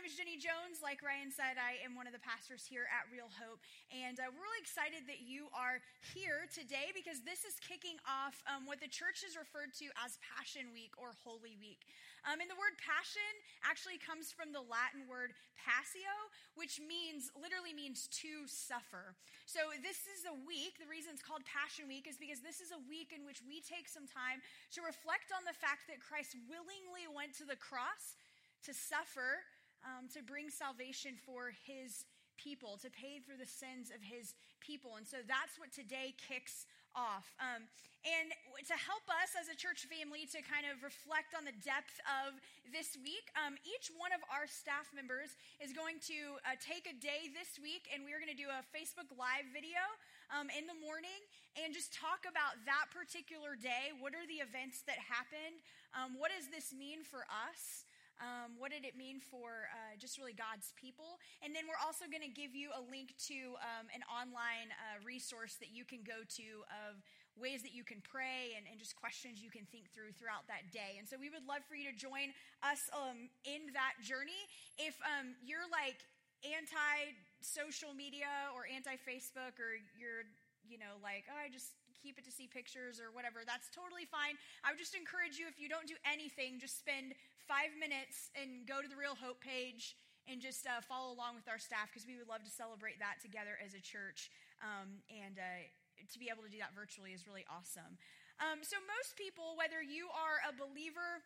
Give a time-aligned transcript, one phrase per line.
[0.00, 0.80] name is Jenny Jones.
[0.80, 3.60] Like Ryan said, I am one of the pastors here at Real Hope.
[3.92, 5.84] And uh, we're really excited that you are
[6.16, 10.16] here today because this is kicking off um, what the church has referred to as
[10.24, 11.84] Passion Week or Holy Week.
[12.24, 13.28] Um, and the word passion
[13.60, 16.08] actually comes from the Latin word passio,
[16.56, 19.12] which means, literally means to suffer.
[19.44, 22.72] So this is a week, the reason it's called Passion Week is because this is
[22.72, 24.40] a week in which we take some time
[24.72, 28.16] to reflect on the fact that Christ willingly went to the cross
[28.64, 29.44] to suffer,
[29.84, 32.04] um, to bring salvation for his
[32.40, 34.32] people, to pay for the sins of his
[34.64, 34.96] people.
[34.96, 36.64] And so that's what today kicks
[36.96, 37.28] off.
[37.38, 37.68] Um,
[38.00, 38.32] and
[38.64, 42.40] to help us as a church family to kind of reflect on the depth of
[42.72, 46.96] this week, um, each one of our staff members is going to uh, take a
[46.96, 49.84] day this week and we're going to do a Facebook Live video
[50.32, 51.20] um, in the morning
[51.60, 53.92] and just talk about that particular day.
[54.00, 55.60] What are the events that happened?
[55.92, 57.84] Um, what does this mean for us?
[58.20, 61.18] Um, what did it mean for uh, just really God's people?
[61.40, 65.00] And then we're also going to give you a link to um, an online uh,
[65.00, 66.46] resource that you can go to
[66.84, 67.00] of
[67.40, 70.68] ways that you can pray and, and, just questions you can think through throughout that
[70.68, 71.00] day.
[71.00, 74.44] And so we would love for you to join us um, in that journey.
[74.76, 76.04] If um, you're like
[76.44, 80.28] anti social media or anti Facebook or you're
[80.70, 84.08] you know, like, oh, I just keep it to see pictures or whatever, that's totally
[84.08, 84.38] fine.
[84.64, 87.12] I would just encourage you, if you don't do anything, just spend
[87.44, 89.98] five minutes and go to the Real Hope page
[90.30, 93.18] and just uh, follow along with our staff because we would love to celebrate that
[93.20, 94.30] together as a church.
[94.62, 95.66] Um, and uh,
[95.98, 97.98] to be able to do that virtually is really awesome.
[98.40, 101.20] Um, so, most people, whether you are a believer,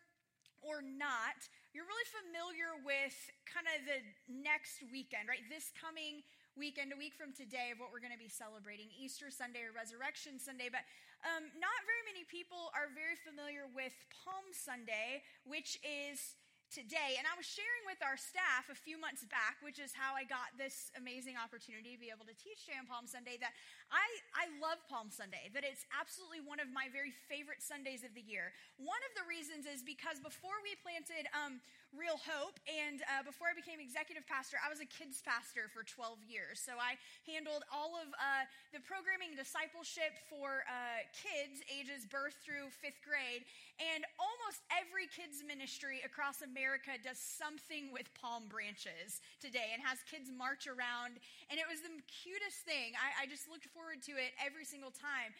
[0.64, 1.36] or not,
[1.76, 4.00] you're really familiar with kind of the
[4.32, 5.44] next weekend, right?
[5.52, 6.24] This coming
[6.56, 9.74] weekend, a week from today, of what we're going to be celebrating Easter Sunday or
[9.74, 10.70] Resurrection Sunday.
[10.70, 10.86] But
[11.26, 16.38] um, not very many people are very familiar with Palm Sunday, which is
[16.74, 17.14] today.
[17.18, 20.26] And I was sharing with our staff a few months back, which is how I
[20.26, 23.54] got this amazing opportunity to be able to teach Jay on Palm Sunday, that
[23.94, 24.02] I,
[24.34, 28.26] I love Palm Sunday, that it's absolutely one of my very favorite Sundays of the
[28.26, 28.50] year.
[28.82, 31.62] One of the reasons is because before we planted um,
[31.94, 35.86] Real Hope and uh, before I became executive pastor, I was a kids pastor for
[35.86, 36.58] 12 years.
[36.58, 42.74] So I handled all of uh, the programming discipleship for uh, kids ages birth through
[42.74, 43.46] fifth grade.
[43.78, 50.02] And almost every kids ministry across America does something with palm branches today and has
[50.10, 51.22] kids march around.
[51.46, 52.98] And it was the cutest thing.
[52.98, 55.30] I, I just looked forward to it every single time.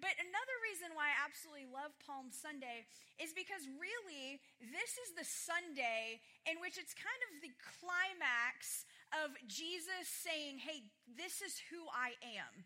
[0.00, 2.88] But another reason why I absolutely love Palm Sunday
[3.20, 4.39] is because really,
[4.80, 10.88] this is the Sunday in which it's kind of the climax of Jesus saying, Hey,
[11.04, 12.64] this is who I am.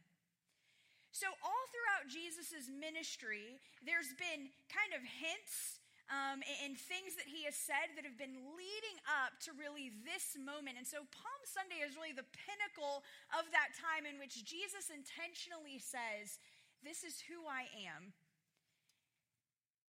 [1.10, 5.82] So, all throughout Jesus' ministry, there's been kind of hints
[6.12, 10.36] um, and, things that he has said that have been leading up to really this
[10.36, 10.76] moment.
[10.76, 13.00] And so Palm Sunday is really the pinnacle
[13.32, 16.36] of that time in which Jesus intentionally says,
[16.84, 18.12] This is who I am.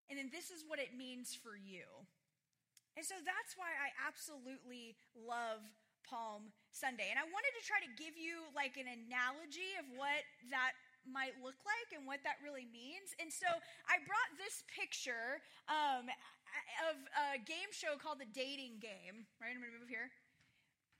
[0.07, 1.83] And then this is what it means for you.
[2.95, 5.63] And so that's why I absolutely love
[6.07, 7.11] Palm Sunday.
[7.11, 10.23] And I wanted to try to give you like an analogy of what
[10.53, 13.13] that might look like and what that really means.
[13.21, 13.49] And so
[13.85, 16.09] I brought this picture um,
[16.89, 16.95] of
[17.35, 19.29] a game show called The Dating Game.
[19.37, 20.09] Right, I'm going to move here.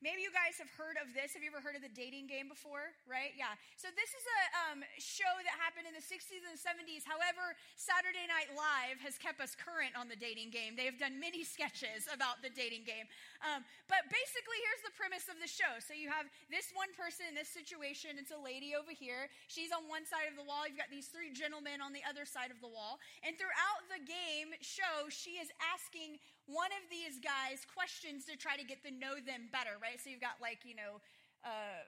[0.03, 1.33] Maybe you guys have heard of this.
[1.33, 2.91] Have you ever heard of the dating game before?
[3.07, 3.31] Right?
[3.39, 3.55] Yeah.
[3.79, 7.07] So this is a um, show that happened in the 60s and 70s.
[7.07, 10.75] However, Saturday Night Live has kept us current on the dating game.
[10.75, 13.07] They have done many sketches about the dating game.
[13.39, 15.79] Um, but basically, here's the premise of the show.
[15.79, 18.19] So you have this one person in this situation.
[18.19, 19.31] It's a lady over here.
[19.47, 20.67] She's on one side of the wall.
[20.67, 22.99] You've got these three gentlemen on the other side of the wall.
[23.23, 28.53] And throughout the game show, she is asking one of these guys questions to try
[28.57, 29.97] to get to know them better, right?
[29.97, 31.01] So you've got like, you know,
[31.41, 31.85] uh,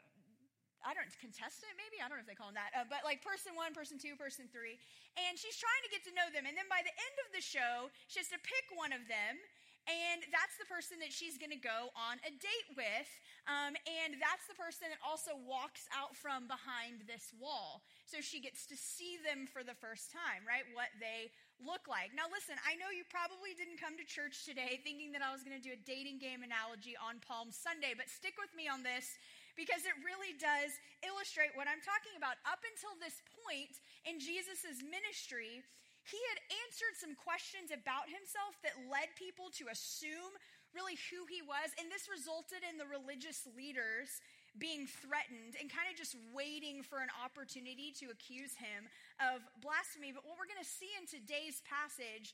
[0.85, 3.25] I don't contestant maybe I don't know if they call them that, uh, but like
[3.25, 4.77] person one, person two, person three,
[5.17, 6.45] and she's trying to get to know them.
[6.45, 9.41] And then by the end of the show, she has to pick one of them,
[9.87, 13.09] and that's the person that she's going to go on a date with.
[13.47, 17.87] Um, and that's the person that also walks out from behind this wall.
[18.03, 20.67] So she gets to see them for the first time, right?
[20.75, 21.31] What they
[21.61, 22.13] look like.
[22.13, 25.41] Now, listen, I know you probably didn't come to church today thinking that I was
[25.41, 28.85] going to do a dating game analogy on Palm Sunday, but stick with me on
[28.85, 29.17] this
[29.57, 32.37] because it really does illustrate what I'm talking about.
[32.45, 35.65] Up until this point in Jesus' ministry,
[36.05, 40.37] he had answered some questions about himself that led people to assume
[40.71, 41.73] really who he was.
[41.81, 44.21] And this resulted in the religious leaders
[44.57, 48.89] being threatened and kind of just waiting for an opportunity to accuse him
[49.21, 50.11] of blasphemy.
[50.11, 52.33] But what we're going to see in today's passage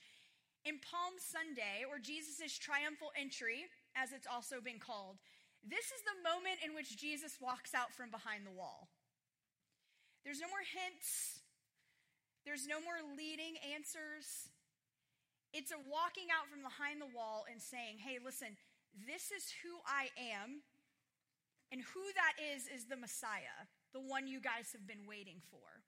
[0.63, 3.67] in Palm Sunday, or Jesus' triumphal entry,
[3.99, 5.19] as it's also been called.
[5.63, 8.87] This is the moment in which Jesus walks out from behind the wall.
[10.23, 11.43] There's no more hints,
[12.47, 14.47] there's no more leading answers.
[15.51, 18.57] It's a walking out from behind the wall and saying, hey, listen,
[19.05, 20.65] this is who I am,
[21.73, 23.65] and who that is is the Messiah,
[23.97, 25.81] the one you guys have been waiting for.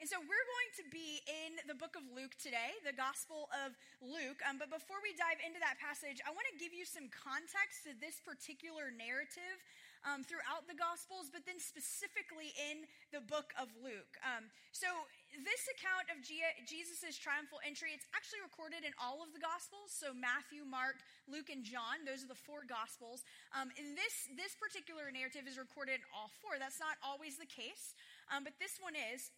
[0.00, 3.74] And so we're going to be in the book of Luke today, the Gospel of
[3.98, 4.38] Luke.
[4.46, 7.82] Um, but before we dive into that passage, I want to give you some context
[7.84, 9.58] to this particular narrative
[10.06, 14.14] um, throughout the Gospels, but then specifically in the book of Luke.
[14.22, 14.86] Um, so
[15.32, 19.90] this account of Jesus' triumphal entry, it's actually recorded in all of the Gospels.
[19.90, 23.26] So Matthew, Mark, Luke, and John, those are the four Gospels.
[23.54, 26.60] Um, and this, this particular narrative is recorded in all four.
[26.60, 27.96] That's not always the case,
[28.30, 29.30] um, but this one is.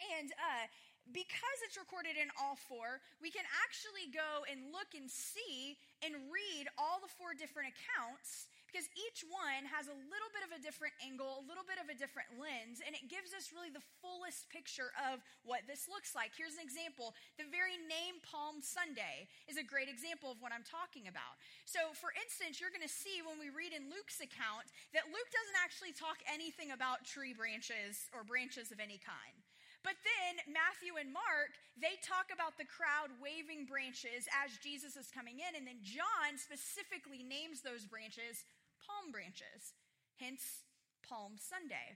[0.00, 0.64] And uh,
[1.12, 6.14] because it's recorded in all four, we can actually go and look and see and
[6.30, 10.62] read all the four different accounts because each one has a little bit of a
[10.62, 13.82] different angle, a little bit of a different lens, and it gives us really the
[13.98, 16.30] fullest picture of what this looks like.
[16.38, 17.18] Here's an example.
[17.34, 21.34] The very name Palm Sunday is a great example of what I'm talking about.
[21.66, 25.30] So, for instance, you're going to see when we read in Luke's account that Luke
[25.34, 29.42] doesn't actually talk anything about tree branches or branches of any kind.
[29.80, 35.08] But then Matthew and Mark, they talk about the crowd waving branches as Jesus is
[35.08, 35.56] coming in.
[35.56, 38.44] And then John specifically names those branches
[38.90, 39.78] palm branches,
[40.18, 40.66] hence
[41.06, 41.94] Palm Sunday.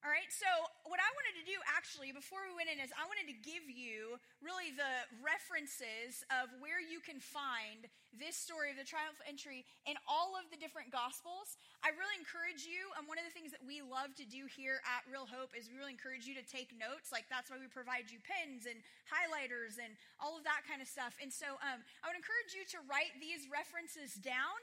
[0.00, 0.48] All right, so
[0.88, 3.68] what I wanted to do actually before we went in is I wanted to give
[3.68, 7.84] you really the references of where you can find
[8.16, 11.60] this story of the triumphal entry in all of the different gospels.
[11.84, 14.80] I really encourage you, and one of the things that we love to do here
[14.88, 17.12] at Real Hope is we really encourage you to take notes.
[17.12, 20.88] Like that's why we provide you pens and highlighters and all of that kind of
[20.88, 21.12] stuff.
[21.20, 24.56] And so um, I would encourage you to write these references down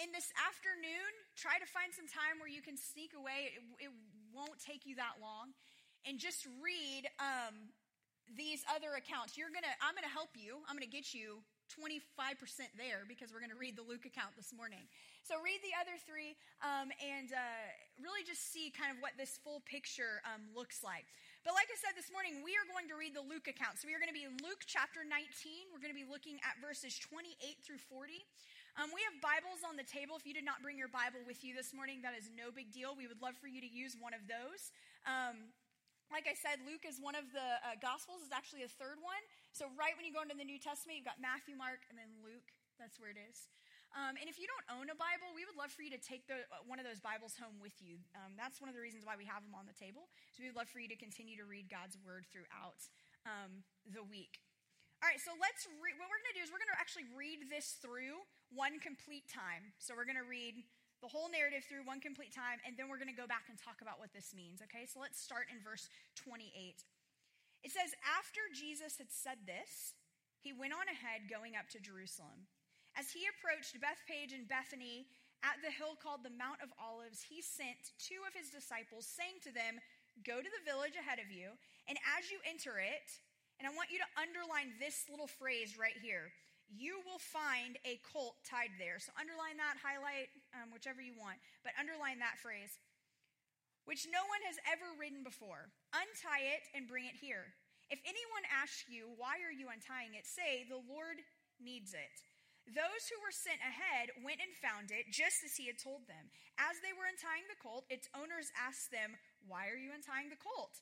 [0.00, 3.52] in this afternoon, try to find some time where you can sneak away.
[3.52, 3.92] It, it
[4.32, 5.52] won't take you that long.
[6.08, 7.68] And just read um,
[8.32, 9.36] these other accounts.
[9.36, 10.64] You're gonna, I'm gonna help you.
[10.64, 12.34] I'm gonna get you 25%
[12.74, 14.90] there because we're to read the Luke account this morning.
[15.22, 16.34] So read the other three
[16.66, 17.66] um, and uh,
[18.02, 21.06] really just see kind of what this full picture um, looks like.
[21.46, 23.78] But like I said this morning, we are going to read the Luke account.
[23.78, 25.70] So we are going to be in Luke chapter 19.
[25.70, 28.18] We're going to be looking at verses 28 through 40.
[28.78, 30.14] Um, we have Bibles on the table.
[30.14, 32.70] If you did not bring your Bible with you this morning, that is no big
[32.70, 32.94] deal.
[32.94, 34.70] We would love for you to use one of those.
[35.02, 35.50] Um,
[36.14, 39.18] like I said, Luke is one of the uh, Gospels, is actually a third one.
[39.50, 42.10] So, right when you go into the New Testament, you've got Matthew, Mark, and then
[42.22, 42.46] Luke.
[42.78, 43.50] That's where it is.
[43.90, 46.30] Um, and if you don't own a Bible, we would love for you to take
[46.30, 47.98] the, uh, one of those Bibles home with you.
[48.14, 50.06] Um, that's one of the reasons why we have them on the table.
[50.30, 52.86] So, we would love for you to continue to read God's Word throughout
[53.26, 54.38] um, the week.
[55.02, 55.66] All right, so let's.
[55.66, 58.20] What we're going to do is we're going to actually read this through
[58.54, 59.70] one complete time.
[59.78, 60.62] So we're going to read
[61.00, 63.56] the whole narrative through one complete time, and then we're going to go back and
[63.56, 64.60] talk about what this means.
[64.60, 65.88] Okay, so let's start in verse
[66.20, 66.52] 28.
[67.64, 69.96] It says, After Jesus had said this,
[70.44, 72.48] he went on ahead going up to Jerusalem.
[72.96, 75.08] As he approached Bethphage and Bethany
[75.40, 79.40] at the hill called the Mount of Olives, he sent two of his disciples, saying
[79.44, 79.80] to them,
[80.26, 81.56] Go to the village ahead of you,
[81.88, 83.08] and as you enter it,
[83.56, 86.32] and I want you to underline this little phrase right here.
[86.70, 89.02] You will find a colt tied there.
[89.02, 92.78] So underline that, highlight, um, whichever you want, but underline that phrase,
[93.84, 95.74] which no one has ever ridden before.
[95.90, 97.50] Untie it and bring it here.
[97.90, 100.22] If anyone asks you, why are you untying it?
[100.22, 101.18] Say, the Lord
[101.58, 102.14] needs it.
[102.70, 106.30] Those who were sent ahead went and found it just as he had told them.
[106.54, 110.38] As they were untying the colt, its owners asked them, Why are you untying the
[110.38, 110.78] colt?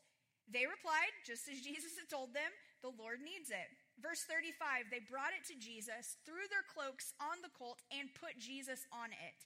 [0.49, 2.53] They replied, just as Jesus had told them,
[2.85, 3.69] the Lord needs it.
[3.99, 8.39] Verse 35 they brought it to Jesus, threw their cloaks on the colt, and put
[8.39, 9.39] Jesus on it.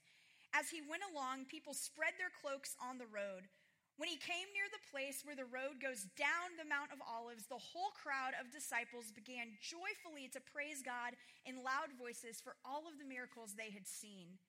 [0.53, 3.49] As he went along, people spread their cloaks on the road.
[3.97, 7.45] When he came near the place where the road goes down the Mount of Olives,
[7.45, 11.13] the whole crowd of disciples began joyfully to praise God
[11.45, 14.41] in loud voices for all of the miracles they had seen.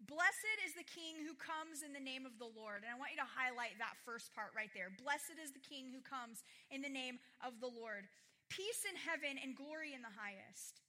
[0.00, 2.80] Blessed is the king who comes in the name of the Lord.
[2.80, 4.88] And I want you to highlight that first part right there.
[4.96, 6.40] Blessed is the king who comes
[6.72, 8.08] in the name of the Lord.
[8.50, 10.82] Peace in heaven and glory in the highest.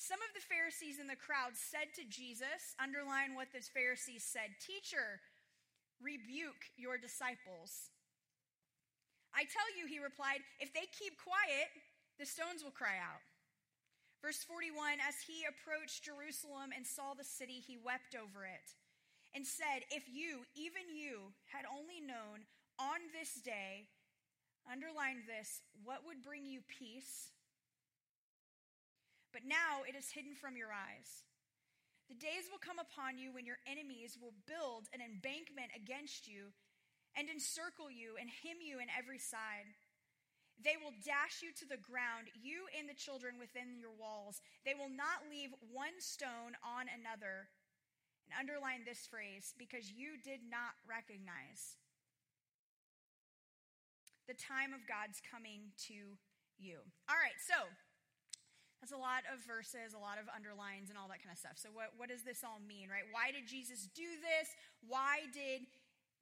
[0.00, 4.56] Some of the Pharisees in the crowd said to Jesus, underline what the Pharisees said,
[4.58, 5.20] Teacher,
[6.00, 7.92] rebuke your disciples.
[9.36, 11.70] I tell you, he replied, if they keep quiet,
[12.18, 13.22] the stones will cry out.
[14.24, 18.72] Verse 41 As he approached Jerusalem and saw the city, he wept over it
[19.36, 22.48] and said, If you, even you, had only known
[22.80, 23.90] on this day,
[24.70, 27.30] underline this, what would bring you peace?
[29.34, 31.26] but now it is hidden from your eyes.
[32.06, 36.54] The days will come upon you when your enemies will build an embankment against you
[37.18, 39.66] and encircle you and hem you in every side.
[40.62, 44.38] They will dash you to the ground, you and the children within your walls.
[44.62, 47.50] They will not leave one stone on another.
[48.30, 51.74] And underline this phrase because you did not recognize
[54.26, 56.16] the time of God's coming to
[56.58, 56.80] you.
[57.10, 57.68] All right, so
[58.80, 61.56] that's a lot of verses, a lot of underlines, and all that kind of stuff.
[61.56, 63.08] So, what, what does this all mean, right?
[63.12, 64.52] Why did Jesus do this?
[64.84, 65.64] Why did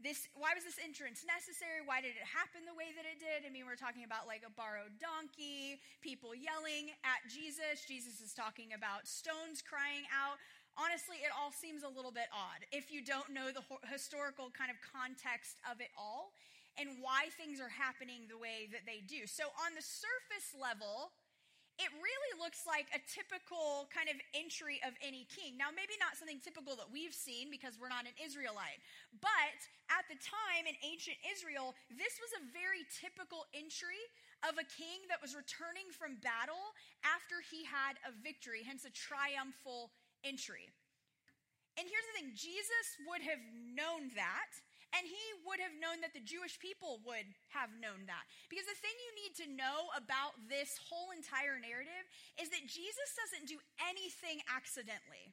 [0.03, 3.47] this why was this entrance necessary why did it happen the way that it did
[3.47, 8.35] i mean we're talking about like a borrowed donkey people yelling at jesus jesus is
[8.35, 10.43] talking about stones crying out
[10.75, 14.75] honestly it all seems a little bit odd if you don't know the historical kind
[14.75, 16.35] of context of it all
[16.81, 21.13] and why things are happening the way that they do so on the surface level
[21.81, 25.57] it really looks like a typical kind of entry of any king.
[25.57, 28.85] Now, maybe not something typical that we've seen because we're not an Israelite,
[29.25, 34.05] but at the time in ancient Israel, this was a very typical entry
[34.45, 36.77] of a king that was returning from battle
[37.09, 40.69] after he had a victory, hence a triumphal entry.
[41.81, 43.41] And here's the thing Jesus would have
[43.73, 44.53] known that
[44.93, 48.29] and he would have known that the Jewish people would have known that.
[48.53, 52.05] Because the thing you need to know about this whole entire narrative
[52.37, 55.33] is that Jesus doesn't do anything accidentally.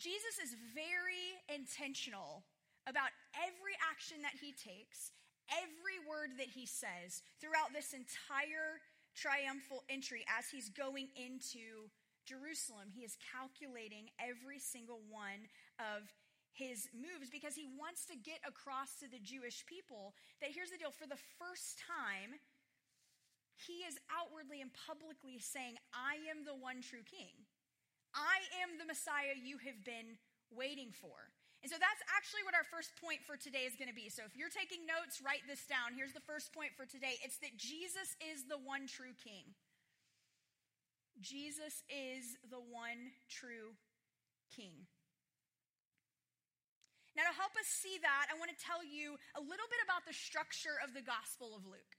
[0.00, 2.44] Jesus is very intentional
[2.88, 5.12] about every action that he takes,
[5.52, 8.80] every word that he says throughout this entire
[9.16, 11.88] triumphal entry as he's going into
[12.28, 12.92] Jerusalem.
[12.92, 15.48] He is calculating every single one
[15.80, 16.12] of
[16.56, 20.80] his moves because he wants to get across to the Jewish people that here's the
[20.80, 22.40] deal for the first time,
[23.56, 27.32] he is outwardly and publicly saying, I am the one true king.
[28.16, 30.16] I am the Messiah you have been
[30.48, 31.32] waiting for.
[31.64, 34.08] And so that's actually what our first point for today is going to be.
[34.08, 35.96] So if you're taking notes, write this down.
[35.96, 39.56] Here's the first point for today it's that Jesus is the one true king.
[41.20, 43.72] Jesus is the one true
[44.52, 44.84] king.
[47.16, 50.04] Now, to help us see that, I want to tell you a little bit about
[50.04, 51.96] the structure of the Gospel of Luke.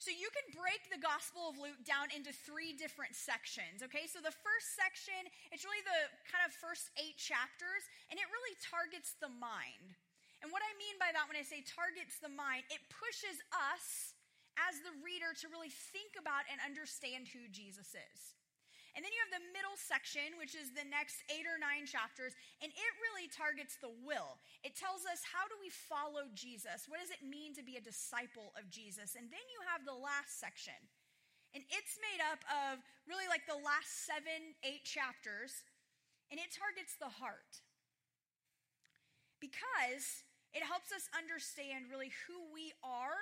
[0.00, 4.08] So you can break the Gospel of Luke down into three different sections, okay?
[4.08, 8.56] So the first section, it's really the kind of first eight chapters, and it really
[8.64, 9.92] targets the mind.
[10.40, 14.16] And what I mean by that when I say targets the mind, it pushes us
[14.56, 18.39] as the reader to really think about and understand who Jesus is.
[18.98, 22.34] And then you have the middle section, which is the next eight or nine chapters,
[22.58, 24.42] and it really targets the will.
[24.66, 26.90] It tells us how do we follow Jesus?
[26.90, 29.14] What does it mean to be a disciple of Jesus?
[29.14, 30.76] And then you have the last section.
[31.54, 35.66] And it's made up of really like the last seven, eight chapters,
[36.30, 37.62] and it targets the heart.
[39.42, 43.18] Because it helps us understand really who we are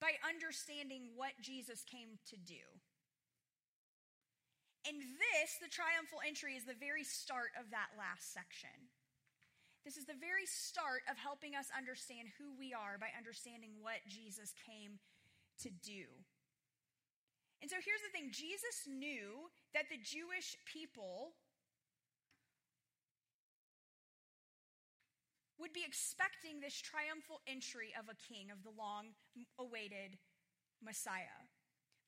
[0.00, 2.79] by understanding what Jesus came to do.
[4.88, 8.72] And this, the triumphal entry, is the very start of that last section.
[9.84, 14.04] This is the very start of helping us understand who we are by understanding what
[14.08, 15.00] Jesus came
[15.64, 16.08] to do.
[17.60, 21.36] And so here's the thing Jesus knew that the Jewish people
[25.60, 29.12] would be expecting this triumphal entry of a king, of the long
[29.60, 30.16] awaited
[30.80, 31.49] Messiah.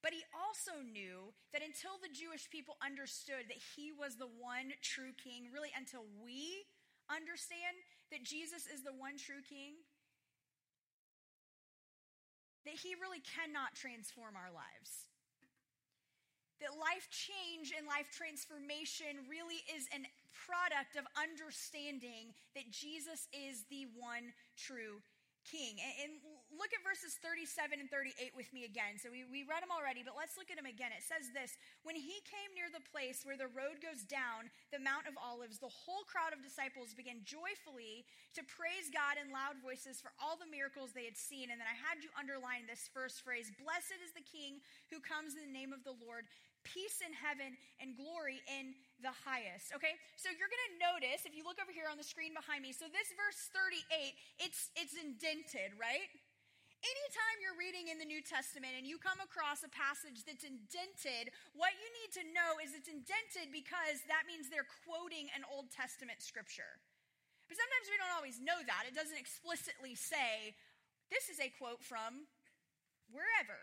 [0.02, 4.74] But he also knew that until the Jewish people understood that he was the one
[4.82, 6.66] true king, really until we
[7.06, 7.78] understand
[8.10, 9.78] that Jesus is the one true king,
[12.66, 15.06] that he really cannot transform our lives.
[16.58, 23.66] That life change and life transformation really is a product of understanding that Jesus is
[23.66, 25.02] the one true
[25.42, 25.78] king.
[26.02, 26.22] And,
[26.58, 29.00] look at verses 37 and 38 with me again.
[29.00, 30.92] So we, we read them already, but let's look at them again.
[30.92, 34.80] It says this When he came near the place where the road goes down, the
[34.80, 38.04] Mount of Olives, the whole crowd of disciples began joyfully
[38.36, 41.52] to praise God in loud voices for all the miracles they had seen.
[41.52, 44.60] And then I had you underline this first phrase Blessed is the king
[44.92, 46.28] who comes in the name of the Lord
[46.64, 49.74] peace in heaven and glory in the highest.
[49.74, 49.98] Okay?
[50.14, 52.70] So you're going to notice if you look over here on the screen behind me.
[52.70, 56.06] So this verse 38, it's it's indented, right?
[56.82, 61.30] Anytime you're reading in the New Testament and you come across a passage that's indented,
[61.54, 65.70] what you need to know is it's indented because that means they're quoting an Old
[65.70, 66.82] Testament scripture.
[67.46, 68.90] But sometimes we don't always know that.
[68.90, 70.58] It doesn't explicitly say,
[71.06, 72.26] this is a quote from
[73.14, 73.62] wherever.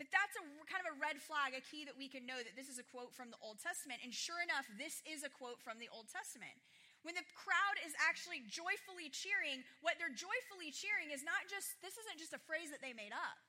[0.00, 2.56] But that's a kind of a red flag, a key that we can know that
[2.56, 4.00] this is a quote from the Old Testament.
[4.00, 6.56] And sure enough, this is a quote from the Old Testament.
[7.02, 11.96] When the crowd is actually joyfully cheering, what they're joyfully cheering is not just, this
[11.96, 13.40] isn't just a phrase that they made up.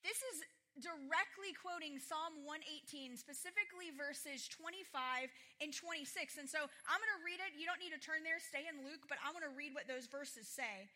[0.00, 0.44] This is
[0.80, 5.30] directly quoting Psalm 118, specifically verses 25
[5.62, 6.40] and 26.
[6.40, 7.54] And so I'm going to read it.
[7.54, 9.86] You don't need to turn there, stay in Luke, but I'm going to read what
[9.86, 10.88] those verses say.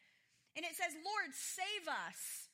[0.59, 2.49] And it says, Lord, save us.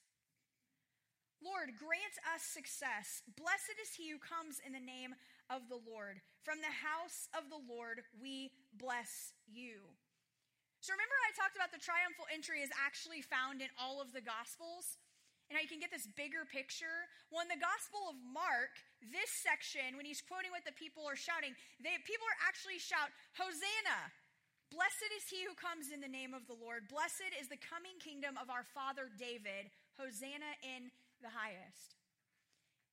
[1.41, 3.21] Lord, grant us success.
[3.37, 5.13] Blessed is he who comes in the name
[5.51, 6.21] of the Lord.
[6.45, 9.85] From the house of the Lord, we bless you.
[10.85, 14.21] So remember, I talked about the triumphal entry is actually found in all of the
[14.21, 15.01] Gospels?
[15.49, 17.09] And how you can get this bigger picture?
[17.29, 18.81] Well, in the Gospel of Mark,
[19.13, 23.13] this section, when he's quoting what the people are shouting, they, people are actually shout,
[23.37, 24.13] Hosanna!
[24.73, 26.89] Blessed is he who comes in the name of the Lord.
[26.89, 29.71] Blessed is the coming kingdom of our father David.
[30.01, 30.91] Hosanna in
[31.23, 31.95] the highest.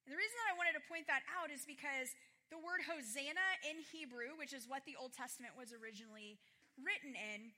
[0.05, 2.13] And the reason that I wanted to point that out is because
[2.51, 6.36] the word Hosanna in Hebrew, which is what the Old Testament was originally
[6.75, 7.55] written in,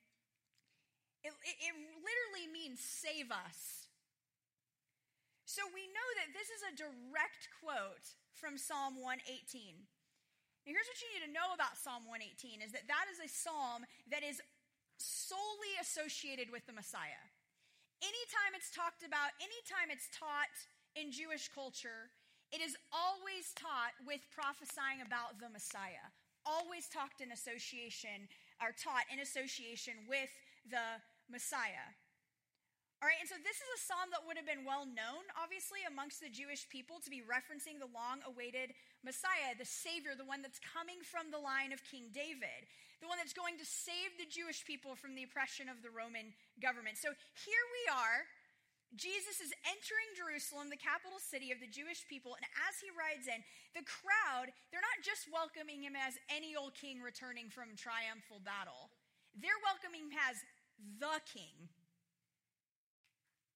[1.25, 3.89] it, it, it literally means save us.
[5.49, 9.81] So we know that this is a direct quote from Psalm 118.
[10.63, 13.27] Now, here's what you need to know about Psalm 118 is that that is a
[13.27, 13.83] psalm
[14.13, 14.39] that is
[15.01, 17.21] solely associated with the Messiah.
[17.99, 20.53] Anytime it's talked about, anytime it's taught
[20.95, 22.11] in Jewish culture,
[22.53, 26.13] it is always taught with prophesying about the Messiah.
[26.45, 28.29] Always talked in association,
[28.61, 30.29] or taught in association with
[30.69, 31.89] the Messiah.
[33.01, 35.83] All right, and so this is a psalm that would have been well known, obviously,
[35.83, 38.71] amongst the Jewish people to be referencing the long awaited
[39.03, 42.63] Messiah, the Savior, the one that's coming from the line of King David,
[43.03, 46.31] the one that's going to save the Jewish people from the oppression of the Roman
[46.63, 46.95] government.
[46.95, 47.11] So
[47.43, 48.23] here we are.
[48.93, 53.25] Jesus is entering Jerusalem, the capital city of the Jewish people, and as he rides
[53.25, 53.41] in,
[53.73, 58.93] the crowd, they're not just welcoming him as any old king returning from triumphal battle.
[59.33, 60.37] They're welcoming him as
[61.01, 61.73] the king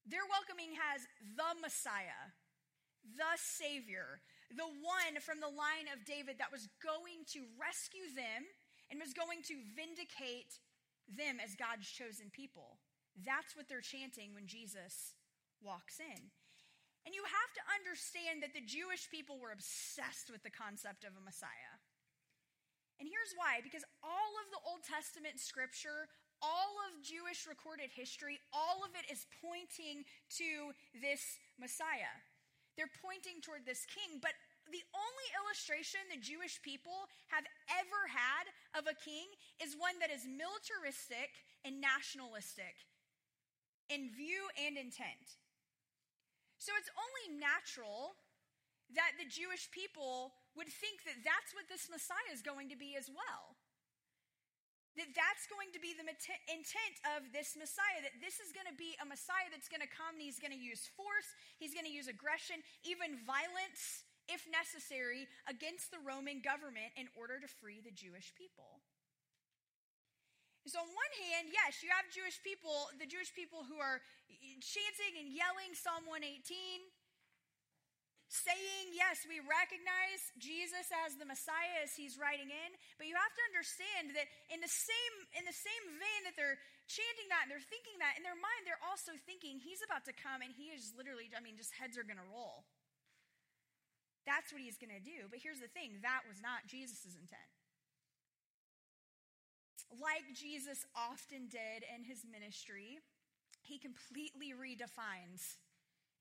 [0.07, 1.03] their welcoming has
[1.35, 2.31] the Messiah,
[3.19, 4.23] the Savior,
[4.55, 8.47] the one from the line of David that was going to rescue them
[8.87, 10.63] and was going to vindicate
[11.11, 12.79] them as God's chosen people.
[13.19, 15.11] That's what they're chanting when Jesus
[15.61, 16.21] walks in.
[17.07, 21.15] And you have to understand that the Jewish people were obsessed with the concept of
[21.15, 21.79] a Messiah.
[22.99, 26.11] And here's why because all of the Old Testament scripture,
[26.43, 30.03] all of Jewish recorded history, all of it is pointing
[30.41, 31.23] to this
[31.55, 32.11] Messiah.
[32.75, 34.35] They're pointing toward this king, but
[34.69, 39.31] the only illustration the Jewish people have ever had of a king
[39.63, 41.31] is one that is militaristic
[41.63, 42.75] and nationalistic
[43.87, 45.39] in view and intent.
[46.57, 48.17] So it's only natural
[48.95, 52.97] that the Jewish people would think that that's what this Messiah is going to be
[52.97, 53.57] as well
[54.97, 56.03] that that's going to be the
[56.49, 59.89] intent of this Messiah, that this is going to be a Messiah that's going to
[59.89, 64.43] come and he's going to use force, he's going to use aggression, even violence, if
[64.49, 68.81] necessary, against the Roman government in order to free the Jewish people.
[70.67, 74.03] So, on one hand, yes, you have Jewish people, the Jewish people who are
[74.59, 76.51] chanting and yelling Psalm 118
[78.27, 83.31] saying, yes, we recognize Jesus as the Messiah as he's writing in, but you have
[83.31, 86.59] to understand that in the same in the same vein that they're
[86.91, 90.13] chanting that and they're thinking that, in their mind they're also thinking he's about to
[90.15, 92.67] come and he is literally, I mean, just heads are going to roll.
[94.27, 95.31] That's what he's going to do.
[95.31, 97.56] But here's the thing, that was not Jesus' intent.
[99.91, 102.99] Like Jesus often did in his ministry,
[103.63, 105.57] he completely redefines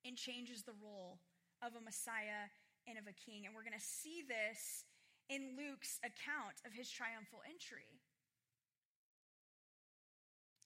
[0.07, 1.19] and changes the role
[1.63, 2.47] of a Messiah
[2.87, 3.47] and of a king.
[3.47, 4.87] And we're going to see this
[5.27, 7.91] in Luke's account of his triumphal entry.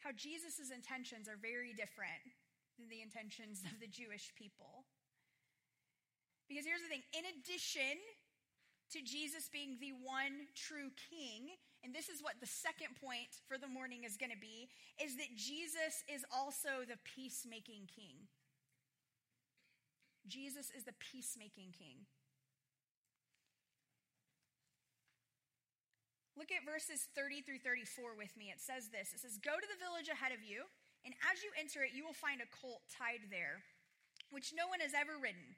[0.04, 2.20] How Jesus' intentions are very different
[2.76, 4.84] than the intentions of the Jewish people.
[6.48, 7.96] Because here's the thing in addition
[8.92, 13.56] to Jesus being the one true king, and this is what the second point for
[13.56, 14.68] the morning is going to be,
[15.00, 18.28] is that Jesus is also the peacemaking king.
[20.28, 22.04] Jesus is the peacemaking king.
[26.36, 28.48] Look at verses 30 through 34 with me.
[28.48, 30.64] It says this It says, Go to the village ahead of you,
[31.04, 33.60] and as you enter it, you will find a colt tied there,
[34.32, 35.56] which no one has ever ridden.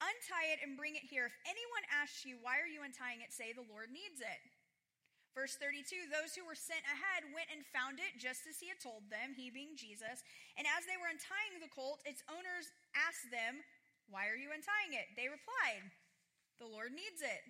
[0.00, 1.28] Untie it and bring it here.
[1.28, 3.32] If anyone asks you, Why are you untying it?
[3.36, 4.40] say, The Lord needs it.
[5.36, 8.80] Verse 32 Those who were sent ahead went and found it just as he had
[8.80, 10.24] told them, he being Jesus.
[10.56, 13.60] And as they were untying the colt, its owners asked them,
[14.08, 15.12] Why are you untying it?
[15.12, 15.84] They replied,
[16.56, 17.44] The Lord needs it.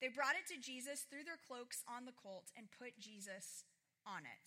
[0.00, 3.68] They brought it to Jesus, threw their cloaks on the colt, and put Jesus
[4.08, 4.46] on it.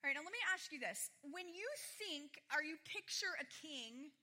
[0.00, 1.12] All right, now let me ask you this.
[1.20, 1.68] When you
[2.00, 4.16] think, or you picture a king,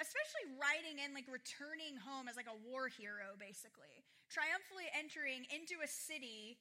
[0.00, 5.78] especially riding in, like returning home as like a war hero, basically, triumphantly entering into
[5.84, 6.56] a city,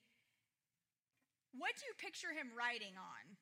[1.55, 3.39] what do you picture him riding on?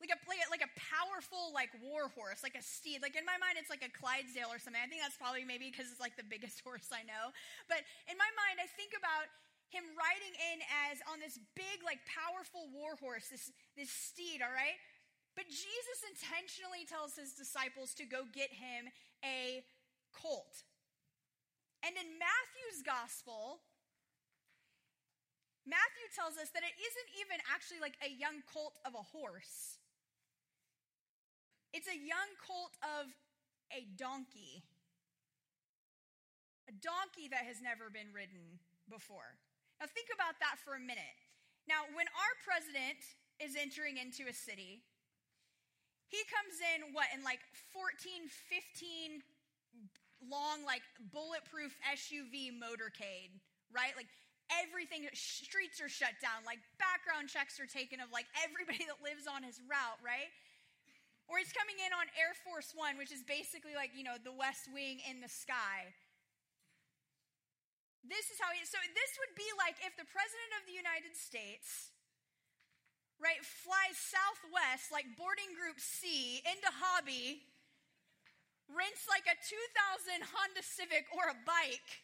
[0.00, 3.04] like a like a powerful like war horse, like a steed.
[3.04, 4.80] Like in my mind, it's like a Clydesdale or something.
[4.80, 7.30] I think that's probably maybe because it's like the biggest horse I know.
[7.68, 9.28] But in my mind, I think about
[9.70, 10.58] him riding in
[10.90, 14.40] as on this big, like powerful war horse, this this steed.
[14.40, 14.80] All right.
[15.36, 18.90] But Jesus intentionally tells his disciples to go get him
[19.24, 19.64] a
[20.12, 20.66] colt.
[21.86, 23.64] And in Matthew's gospel,
[25.64, 29.80] Matthew tells us that it isn't even actually like a young colt of a horse.
[31.72, 33.14] It's a young colt of
[33.70, 34.66] a donkey.
[36.68, 38.58] A donkey that has never been ridden
[38.90, 39.38] before.
[39.78, 41.16] Now, think about that for a minute.
[41.70, 43.00] Now, when our president
[43.38, 44.82] is entering into a city,
[46.10, 47.38] he comes in, what, in like
[47.70, 49.22] 14, 15
[50.26, 50.82] long, like
[51.14, 53.30] bulletproof SUV motorcade,
[53.70, 53.94] right?
[53.94, 54.10] Like
[54.50, 59.30] everything, streets are shut down, like background checks are taken of like everybody that lives
[59.30, 60.28] on his route, right?
[61.30, 64.34] Or he's coming in on Air Force One, which is basically like, you know, the
[64.34, 65.94] West Wing in the sky.
[68.02, 71.14] This is how he, so this would be like if the President of the United
[71.14, 71.94] States,
[73.70, 77.46] flies southwest, like boarding group C, into Hobby,
[78.66, 82.02] rents like a 2000 Honda Civic or a bike,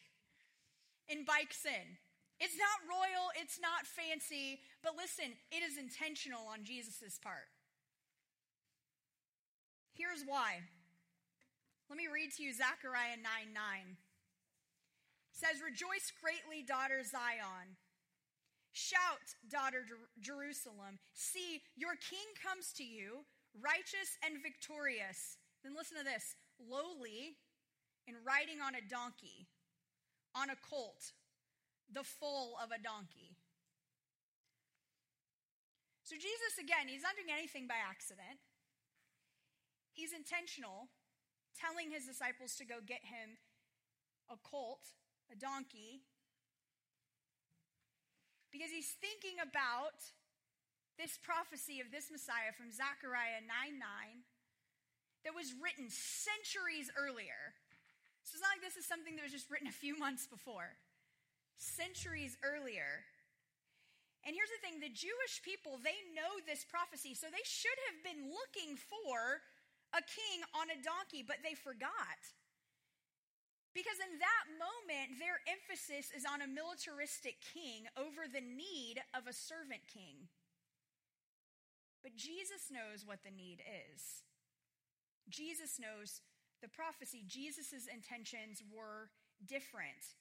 [1.11, 1.99] and bikes in.
[2.39, 7.51] It's not royal, it's not fancy, but listen, it is intentional on Jesus' part.
[9.91, 10.63] Here's why.
[11.91, 13.59] Let me read to you Zechariah 9 9.
[13.91, 17.75] It says, Rejoice greatly, daughter Zion.
[18.77, 19.81] Shout, daughter
[20.21, 21.01] Jerusalem.
[21.17, 23.25] See, your king comes to you,
[23.57, 25.41] righteous and victorious.
[25.65, 27.41] Then listen to this lowly
[28.05, 29.49] and riding on a donkey,
[30.37, 31.17] on a colt,
[31.89, 33.33] the foal of a donkey.
[36.05, 38.37] So, Jesus, again, he's not doing anything by accident.
[39.89, 40.93] He's intentional,
[41.57, 43.41] telling his disciples to go get him
[44.29, 44.93] a colt,
[45.33, 46.05] a donkey,
[48.51, 49.99] because he's thinking about
[50.97, 54.25] this prophecy of this Messiah from Zechariah 9 9
[55.25, 57.53] that was written centuries earlier.
[58.25, 60.75] So it's not like this is something that was just written a few months before,
[61.55, 63.05] centuries earlier.
[64.25, 68.03] And here's the thing the Jewish people, they know this prophecy, so they should have
[68.03, 69.39] been looking for
[69.95, 72.19] a king on a donkey, but they forgot.
[73.77, 79.29] Because in that moment, their emphasis is on a militaristic king over the need of
[79.29, 80.25] a servant king.
[82.01, 84.25] But Jesus knows what the need is.
[85.29, 86.25] Jesus knows
[86.65, 87.21] the prophecy.
[87.29, 89.13] Jesus' intentions were
[89.45, 90.17] different.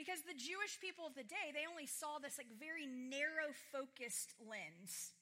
[0.00, 4.32] Because the Jewish people of the day, they only saw this like very narrow focused
[4.40, 5.12] lens.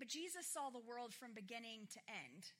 [0.00, 2.56] But Jesus saw the world from beginning to end.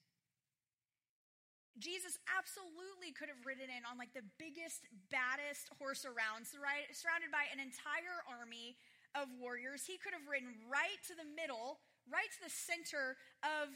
[1.76, 7.44] Jesus absolutely could have ridden in on like the biggest, baddest horse around, surrounded by
[7.52, 8.80] an entire army
[9.12, 9.84] of warriors.
[9.84, 13.72] He could have ridden right to the middle, right to the center of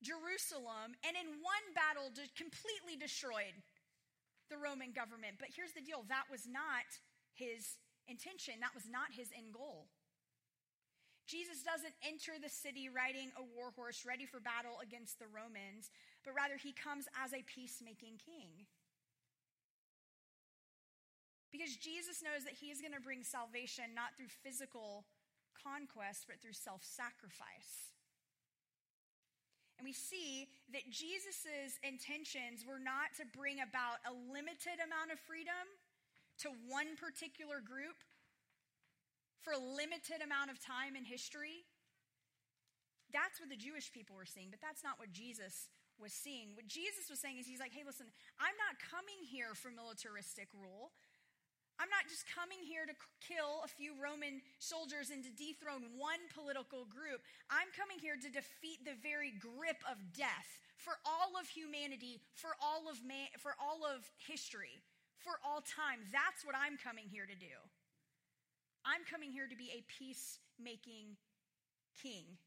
[0.00, 3.54] Jerusalem, and in one battle completely destroyed
[4.50, 5.38] the Roman government.
[5.38, 6.88] But here's the deal that was not
[7.36, 9.92] his intention, that was not his end goal.
[11.30, 15.88] Jesus doesn't enter the city riding a war horse ready for battle against the Romans,
[16.24, 18.66] but rather he comes as a peacemaking king.
[21.50, 25.04] Because Jesus knows that he is going to bring salvation not through physical
[25.52, 27.92] conquest, but through self sacrifice.
[29.76, 35.18] And we see that Jesus' intentions were not to bring about a limited amount of
[35.20, 35.66] freedom
[36.46, 37.98] to one particular group,
[39.42, 41.66] for a limited amount of time in history.
[43.10, 45.68] That's what the Jewish people were seeing, but that's not what Jesus
[46.00, 46.54] was seeing.
[46.54, 48.06] What Jesus was saying is, He's like, hey, listen,
[48.40, 50.92] I'm not coming here for militaristic rule.
[51.80, 56.20] I'm not just coming here to kill a few Roman soldiers and to dethrone one
[56.30, 57.24] political group.
[57.50, 62.54] I'm coming here to defeat the very grip of death for all of humanity, for
[62.62, 64.82] all of man, for all of history,
[65.18, 66.06] for all time.
[66.10, 67.56] That's what I'm coming here to do.
[68.86, 71.18] I'm coming here to be a peacemaking
[71.98, 72.38] king.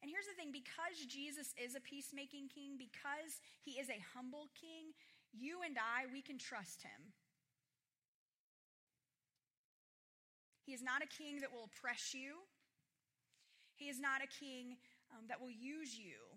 [0.00, 4.48] And here's the thing because Jesus is a peacemaking king, because he is a humble
[4.56, 4.96] king,
[5.36, 7.12] you and I, we can trust him.
[10.64, 12.48] He is not a king that will oppress you,
[13.76, 14.76] he is not a king
[15.12, 16.29] um, that will use you.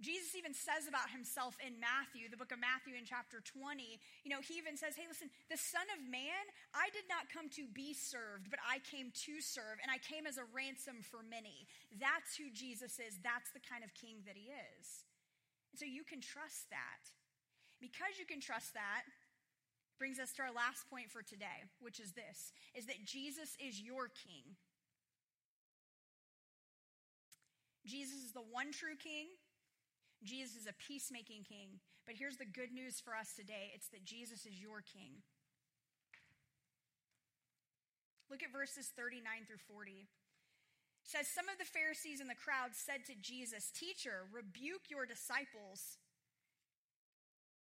[0.00, 4.32] Jesus even says about himself in Matthew, the book of Matthew in chapter 20, you
[4.32, 7.68] know, he even says, Hey, listen, the Son of Man, I did not come to
[7.76, 11.68] be served, but I came to serve, and I came as a ransom for many.
[12.00, 13.20] That's who Jesus is.
[13.20, 15.04] That's the kind of king that he is.
[15.72, 17.04] And so you can trust that.
[17.80, 19.04] Because you can trust that,
[20.00, 23.80] brings us to our last point for today, which is this is that Jesus is
[23.80, 24.56] your king.
[27.84, 29.28] Jesus is the one true king.
[30.24, 31.80] Jesus is a peacemaking king.
[32.06, 35.22] But here's the good news for us today it's that Jesus is your king.
[38.30, 40.06] Look at verses 39 through 40.
[40.06, 45.06] It says some of the Pharisees in the crowd said to Jesus, "Teacher, rebuke your
[45.06, 45.98] disciples."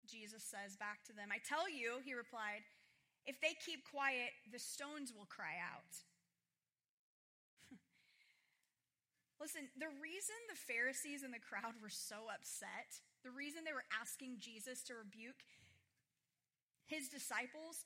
[0.05, 2.63] Jesus says back to them, "I tell you," he replied,
[3.25, 6.03] "if they keep quiet, the stones will cry out."
[9.39, 13.89] Listen, the reason the Pharisees and the crowd were so upset, the reason they were
[13.91, 15.43] asking Jesus to rebuke
[16.87, 17.83] his disciples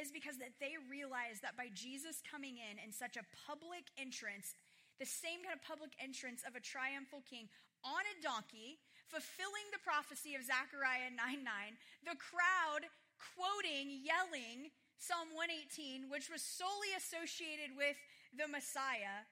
[0.00, 4.56] is because that they realized that by Jesus coming in in such a public entrance,
[5.00, 7.48] the same kind of public entrance of a triumphal king
[7.84, 15.32] on a donkey, fulfilling the prophecy of Zechariah 9 9, the crowd quoting, yelling Psalm
[15.32, 17.96] 118, which was solely associated with
[18.36, 19.24] the Messiah,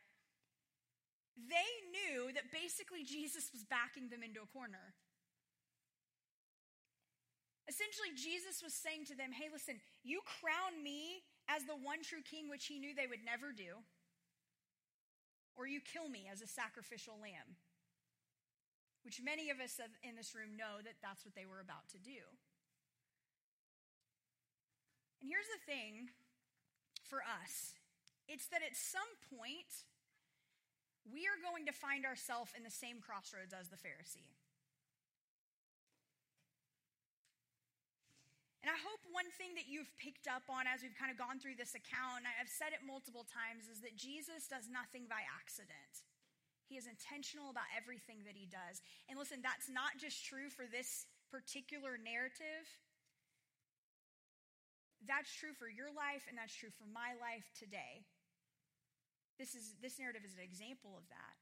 [1.36, 4.94] they knew that basically Jesus was backing them into a corner.
[7.66, 12.22] Essentially, Jesus was saying to them, Hey, listen, you crown me as the one true
[12.22, 13.82] king, which he knew they would never do,
[15.56, 17.56] or you kill me as a sacrificial lamb,
[19.02, 21.98] which many of us in this room know that that's what they were about to
[21.98, 22.20] do.
[25.20, 26.12] And here's the thing
[27.08, 27.74] for us
[28.28, 29.88] it's that at some point,
[31.08, 34.32] we are going to find ourselves in the same crossroads as the Pharisee.
[38.64, 41.36] And I hope one thing that you've picked up on as we've kind of gone
[41.36, 46.00] through this account, I've said it multiple times, is that Jesus does nothing by accident.
[46.64, 48.80] He is intentional about everything that he does.
[49.04, 52.64] And listen, that's not just true for this particular narrative.
[55.04, 58.08] That's true for your life, and that's true for my life today.
[59.38, 61.36] This, is, this narrative is an example of that.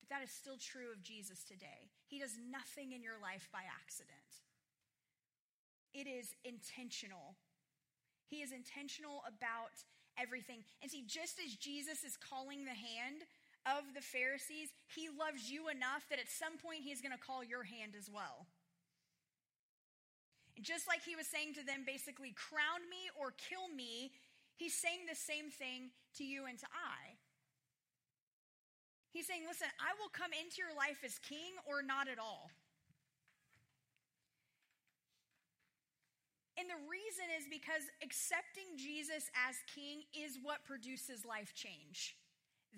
[0.00, 1.92] But that is still true of Jesus today.
[2.08, 4.42] He does nothing in your life by accident,
[5.92, 7.36] it is intentional.
[8.32, 9.76] He is intentional about
[10.16, 10.64] everything.
[10.80, 13.28] And see, just as Jesus is calling the hand
[13.68, 17.44] of the Pharisees, he loves you enough that at some point he's going to call
[17.44, 18.48] your hand as well.
[20.56, 24.16] And just like he was saying to them, basically, crown me or kill me,
[24.62, 27.16] He's saying the same thing to you and to I.
[29.12, 32.50] He's saying, listen, I will come into your life as king or not at all.
[36.56, 42.16] And the reason is because accepting Jesus as king is what produces life change.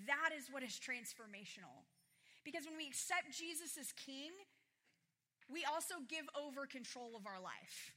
[0.07, 1.87] That is what is transformational.
[2.43, 4.31] Because when we accept Jesus as king,
[5.51, 7.95] we also give over control of our life.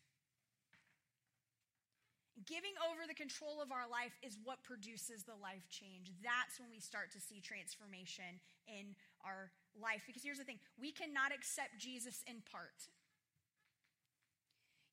[2.45, 6.13] Giving over the control of our life is what produces the life change.
[6.21, 8.37] That's when we start to see transformation
[8.69, 8.93] in
[9.25, 10.05] our life.
[10.05, 12.93] Because here's the thing we cannot accept Jesus in part.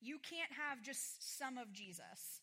[0.00, 2.40] You can't have just some of Jesus.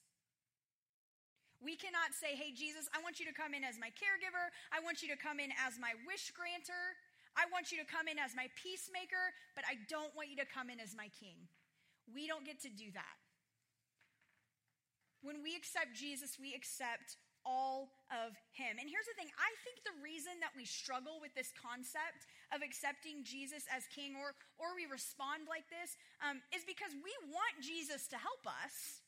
[1.61, 4.49] We cannot say, hey, Jesus, I want you to come in as my caregiver.
[4.73, 6.97] I want you to come in as my wish granter.
[7.37, 10.49] I want you to come in as my peacemaker, but I don't want you to
[10.49, 11.37] come in as my king.
[12.09, 13.17] We don't get to do that.
[15.21, 18.77] When we accept Jesus, we accept all of him.
[18.77, 22.61] And here's the thing I think the reason that we struggle with this concept of
[22.61, 27.61] accepting Jesus as king or, or we respond like this um, is because we want
[27.61, 29.01] Jesus to help us.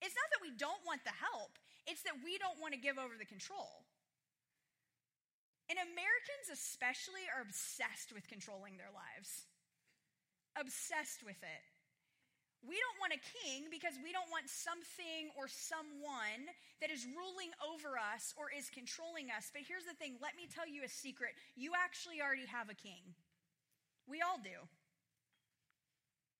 [0.00, 1.56] It's not that we don't want the help,
[1.88, 3.88] it's that we don't want to give over the control.
[5.66, 9.50] And Americans, especially, are obsessed with controlling their lives,
[10.54, 11.64] obsessed with it.
[12.64, 17.54] We don't want a king because we don't want something or someone that is ruling
[17.62, 19.52] over us or is controlling us.
[19.52, 21.36] But here's the thing let me tell you a secret.
[21.54, 23.14] You actually already have a king.
[24.08, 24.66] We all do.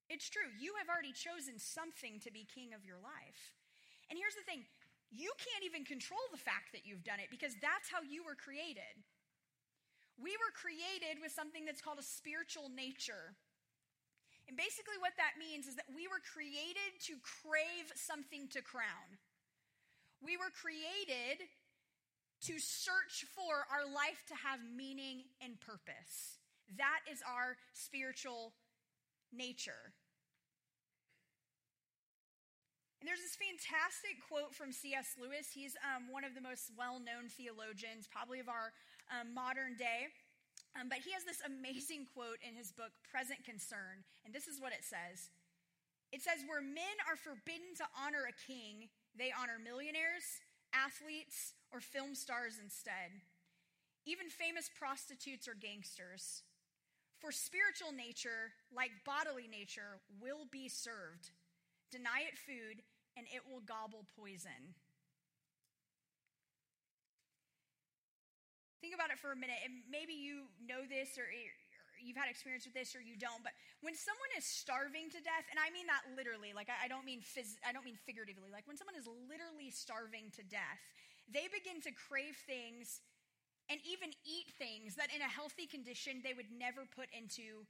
[0.06, 0.46] It's true.
[0.58, 3.54] You have already chosen something to be king of your life.
[4.10, 4.62] And here's the thing
[5.10, 8.38] you can't even control the fact that you've done it because that's how you were
[8.38, 8.90] created.
[10.18, 13.36] We were created with something that's called a spiritual nature.
[14.46, 19.18] And basically, what that means is that we were created to crave something to crown.
[20.22, 21.50] We were created
[22.46, 26.38] to search for our life to have meaning and purpose.
[26.78, 28.54] That is our spiritual
[29.32, 29.94] nature.
[33.00, 35.14] And there's this fantastic quote from C.S.
[35.14, 35.52] Lewis.
[35.52, 38.72] He's um, one of the most well known theologians, probably of our
[39.12, 40.10] um, modern day.
[40.76, 44.04] Um, but he has this amazing quote in his book, Present Concern.
[44.28, 45.32] And this is what it says
[46.12, 50.44] It says, Where men are forbidden to honor a king, they honor millionaires,
[50.76, 53.24] athletes, or film stars instead.
[54.04, 56.44] Even famous prostitutes or gangsters.
[57.18, 61.32] For spiritual nature, like bodily nature, will be served
[61.90, 62.82] Deny it food,
[63.16, 64.74] and it will gobble poison.
[68.86, 69.58] Think about it for a minute.
[69.66, 71.26] And maybe you know this or
[71.98, 73.50] you've had experience with this or you don't, but
[73.82, 77.18] when someone is starving to death, and I mean that literally, like I, don't mean
[77.18, 80.78] phys- I don't mean figuratively, like when someone is literally starving to death,
[81.26, 83.02] they begin to crave things
[83.66, 87.66] and even eat things that in a healthy condition they would never put into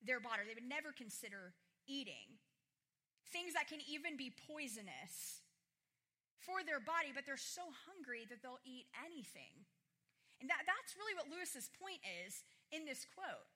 [0.00, 0.48] their body.
[0.48, 1.52] They would never consider
[1.84, 2.40] eating
[3.28, 5.44] things that can even be poisonous
[6.40, 9.68] for their body, but they're so hungry that they'll eat anything.
[10.40, 13.48] And that, that's really what Lewis's point is in this quote.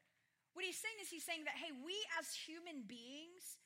[0.53, 3.59] What he's saying is he's saying that, hey, we as human beings,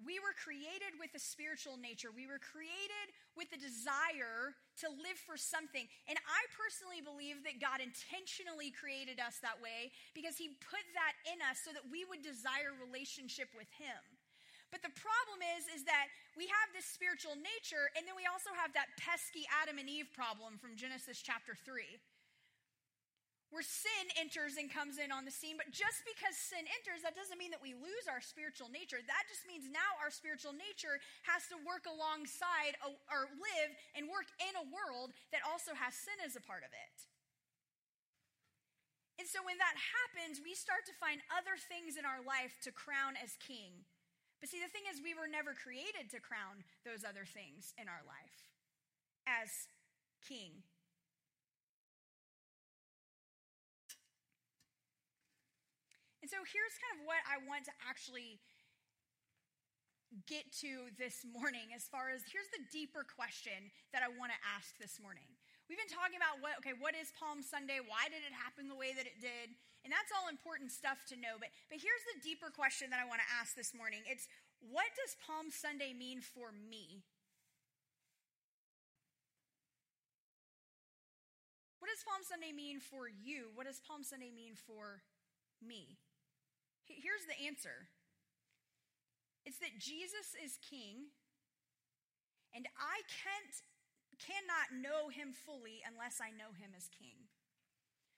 [0.00, 2.08] we were created with a spiritual nature.
[2.10, 5.84] We were created with the desire to live for something.
[6.08, 11.14] And I personally believe that God intentionally created us that way because he put that
[11.28, 14.00] in us so that we would desire relationship with him.
[14.72, 18.48] But the problem is, is that we have this spiritual nature, and then we also
[18.56, 22.00] have that pesky Adam and Eve problem from Genesis chapter 3
[23.52, 25.60] where sin enters and comes in on the scene.
[25.60, 29.04] But just because sin enters, that doesn't mean that we lose our spiritual nature.
[29.04, 30.96] That just means now our spiritual nature
[31.28, 36.16] has to work alongside or live and work in a world that also has sin
[36.24, 36.96] as a part of it.
[39.20, 42.72] And so when that happens, we start to find other things in our life to
[42.72, 43.84] crown as king.
[44.40, 47.86] But see, the thing is, we were never created to crown those other things in
[47.86, 48.50] our life
[49.28, 49.70] as
[50.26, 50.66] king.
[56.32, 58.40] So here's kind of what I want to actually
[60.24, 64.40] get to this morning as far as here's the deeper question that I want to
[64.48, 65.28] ask this morning.
[65.68, 67.84] We've been talking about what, okay, what is Palm Sunday?
[67.84, 69.52] Why did it happen the way that it did?
[69.84, 71.36] And that's all important stuff to know.
[71.36, 74.24] But, but here's the deeper question that I want to ask this morning it's
[74.64, 77.04] what does Palm Sunday mean for me?
[81.76, 83.52] What does Palm Sunday mean for you?
[83.52, 85.04] What does Palm Sunday mean for
[85.60, 86.00] me?
[87.00, 87.88] Here's the answer
[89.44, 91.10] it's that Jesus is king,
[92.54, 93.54] and I can't,
[94.22, 97.26] cannot know him fully unless I know him as king.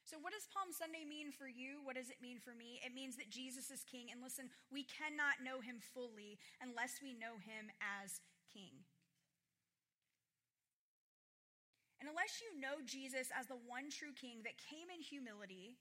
[0.04, 1.80] So, what does Palm Sunday mean for you?
[1.80, 2.76] What does it mean for me?
[2.84, 4.12] It means that Jesus is king.
[4.12, 8.20] And listen, we cannot know him fully unless we know him as
[8.52, 8.84] king.
[12.04, 15.80] And unless you know Jesus as the one true king that came in humility,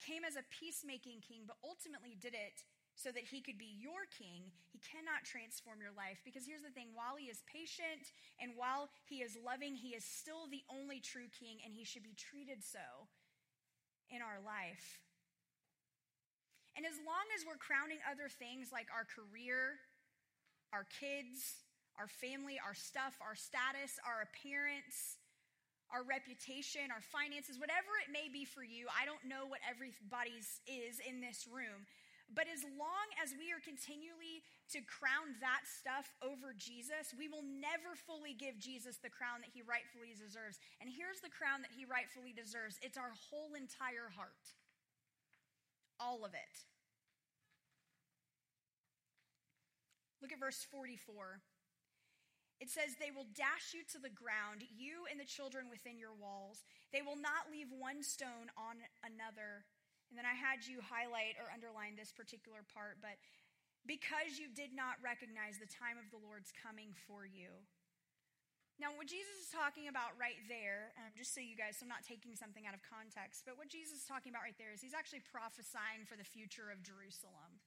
[0.00, 2.64] came as a peacemaking king, but ultimately did it
[2.96, 6.20] so that he could be your king, he cannot transform your life.
[6.20, 10.04] Because here's the thing while he is patient and while he is loving, he is
[10.04, 13.08] still the only true king, and he should be treated so
[14.12, 15.00] in our life.
[16.76, 19.80] And as long as we're crowning other things like our career,
[20.72, 21.64] our kids,
[21.98, 25.19] our family, our stuff, our status, our appearance,
[25.90, 30.62] our reputation, our finances, whatever it may be for you, I don't know what everybody's
[30.66, 31.86] is in this room.
[32.30, 37.42] But as long as we are continually to crown that stuff over Jesus, we will
[37.42, 40.62] never fully give Jesus the crown that he rightfully deserves.
[40.78, 44.54] And here's the crown that he rightfully deserves it's our whole entire heart,
[45.98, 46.54] all of it.
[50.22, 51.42] Look at verse 44.
[52.60, 56.14] It says, They will dash you to the ground, you and the children within your
[56.14, 56.62] walls.
[56.92, 59.64] They will not leave one stone on another
[60.10, 63.14] and then I had you highlight or underline this particular part, but
[63.86, 67.62] because you did not recognize the time of the Lord's coming for you.
[68.82, 71.92] Now, what Jesus is talking about right there, um, just so you guys, so I'm
[71.92, 74.82] not taking something out of context, but what Jesus is talking about right there is
[74.82, 77.60] he's actually prophesying for the future of Jerusalem,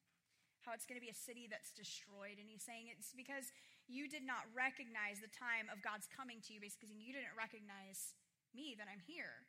[0.65, 2.41] how it's going to be a city that's destroyed.
[2.41, 3.53] And he's saying it's because
[3.87, 8.15] you did not recognize the time of God's coming to you, basically You didn't recognize
[8.55, 9.45] me that I'm here.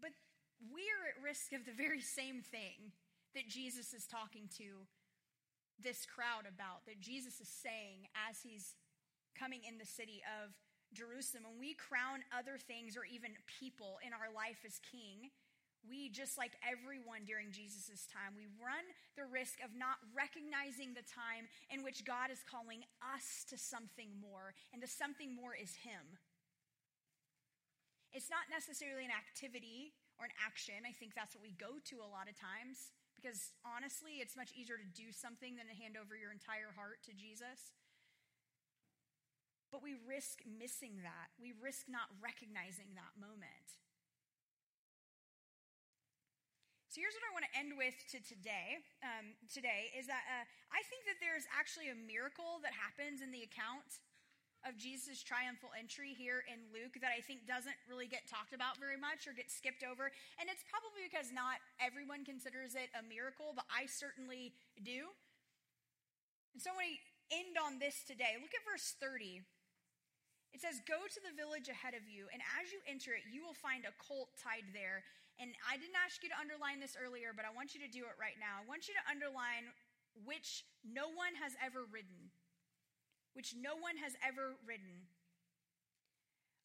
[0.00, 0.14] But
[0.60, 2.92] we're at risk of the very same thing
[3.34, 4.88] that Jesus is talking to
[5.76, 8.74] this crowd about, that Jesus is saying as he's
[9.36, 10.56] coming in the city of
[10.96, 11.44] Jerusalem.
[11.44, 15.28] When we crown other things or even people in our life as king,
[15.88, 18.84] we, just like everyone during Jesus' time, we run
[19.14, 24.10] the risk of not recognizing the time in which God is calling us to something
[24.18, 26.18] more, and the something more is Him.
[28.12, 30.88] It's not necessarily an activity or an action.
[30.88, 34.52] I think that's what we go to a lot of times because honestly, it's much
[34.52, 37.74] easier to do something than to hand over your entire heart to Jesus.
[39.72, 41.32] But we risk missing that.
[41.40, 43.82] We risk not recognizing that moment.
[46.96, 48.80] So here's what I want to end with to today.
[49.04, 53.28] Um, today is that uh, I think that there's actually a miracle that happens in
[53.28, 54.00] the account
[54.64, 58.80] of Jesus' triumphal entry here in Luke that I think doesn't really get talked about
[58.80, 60.08] very much or get skipped over.
[60.40, 65.12] And it's probably because not everyone considers it a miracle, but I certainly do.
[66.56, 66.96] And so when we
[67.28, 69.44] end on this today, look at verse 30.
[70.56, 73.44] It says, Go to the village ahead of you, and as you enter it, you
[73.44, 75.04] will find a colt tied there.
[75.36, 78.08] And I didn't ask you to underline this earlier, but I want you to do
[78.08, 78.56] it right now.
[78.60, 79.68] I want you to underline
[80.24, 82.32] which no one has ever ridden
[83.36, 85.04] which no one has ever ridden.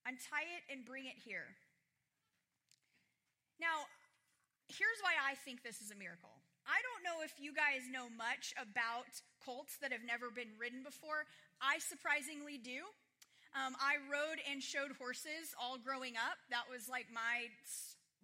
[0.07, 1.51] Untie it and bring it here.
[3.59, 3.91] Now,
[4.71, 6.31] here's why I think this is a miracle.
[6.63, 9.11] I don't know if you guys know much about
[9.43, 11.27] colts that have never been ridden before.
[11.59, 12.87] I surprisingly do.
[13.51, 16.39] Um, I rode and showed horses all growing up.
[16.55, 17.51] That was like my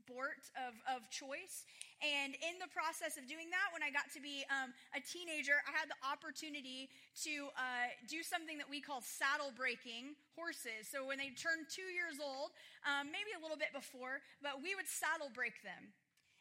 [0.07, 1.67] sport of, of choice.
[1.99, 5.59] And in the process of doing that, when I got to be um, a teenager,
[5.67, 6.87] I had the opportunity
[7.27, 10.87] to uh, do something that we call saddle breaking horses.
[10.87, 12.55] So when they turned two years old,
[12.87, 15.91] um, maybe a little bit before, but we would saddle break them.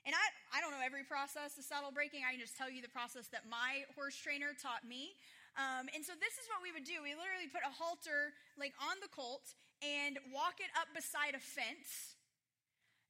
[0.06, 2.22] And I, I don't know every process of saddle breaking.
[2.22, 5.18] I can just tell you the process that my horse trainer taught me.
[5.58, 7.02] Um, and so this is what we would do.
[7.02, 11.42] We literally put a halter like on the colt and walk it up beside a
[11.42, 12.15] fence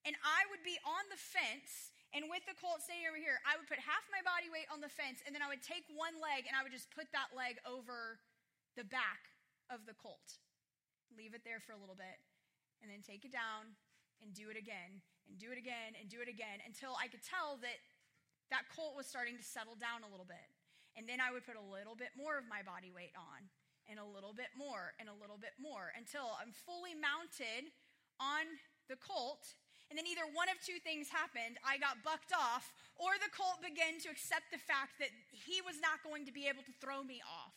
[0.07, 3.59] and I would be on the fence, and with the colt standing over here, I
[3.59, 6.17] would put half my body weight on the fence, and then I would take one
[6.23, 8.23] leg and I would just put that leg over
[8.79, 9.35] the back
[9.67, 10.39] of the colt.
[11.11, 12.23] Leave it there for a little bit,
[12.81, 13.75] and then take it down
[14.23, 17.27] and do it again, and do it again, and do it again until I could
[17.27, 17.83] tell that
[18.55, 20.47] that colt was starting to settle down a little bit.
[20.95, 23.51] And then I would put a little bit more of my body weight on,
[23.91, 27.75] and a little bit more, and a little bit more until I'm fully mounted
[28.23, 28.47] on
[28.89, 33.15] the colt and then either one of two things happened I got bucked off, or
[33.23, 36.67] the colt began to accept the fact that he was not going to be able
[36.67, 37.55] to throw me off.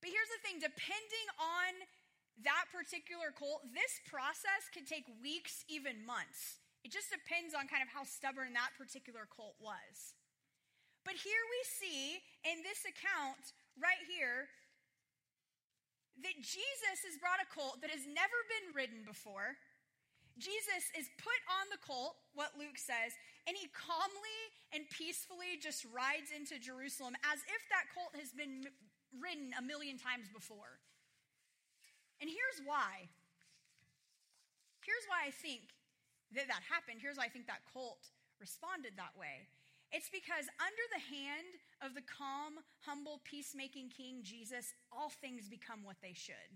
[0.00, 1.84] But here's the thing depending on
[2.48, 6.60] that particular colt, this process could take weeks, even months.
[6.80, 10.16] It just depends on kind of how stubborn that particular colt was.
[11.04, 14.48] But here we see in this account right here
[16.24, 19.56] that Jesus has brought a colt that has never been ridden before
[20.38, 23.16] Jesus is put on the colt, what Luke says,
[23.48, 24.40] and he calmly
[24.72, 28.70] and peacefully just rides into Jerusalem as if that colt has been
[29.18, 30.78] ridden a million times before.
[32.20, 33.08] And here's why.
[34.84, 35.74] Here's why I think
[36.36, 37.02] that that happened.
[37.02, 39.48] Here's why I think that colt responded that way.
[39.90, 45.82] It's because under the hand of the calm, humble, peacemaking King Jesus, all things become
[45.82, 46.48] what they should.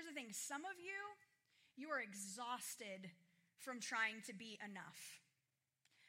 [0.00, 0.96] Here's the thing some of you,
[1.76, 3.12] you are exhausted
[3.60, 5.20] from trying to be enough.